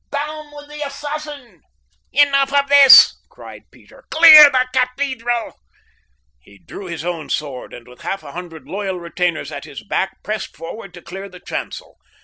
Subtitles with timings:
[0.11, 1.61] Down with the assassin!"
[2.11, 4.03] "Enough of this," cried Peter.
[4.09, 5.53] "Clear the cathedral!"
[6.39, 10.23] He drew his own sword, and with half a hundred loyal retainers at his back
[10.23, 11.99] pressed forward to clear the chancel.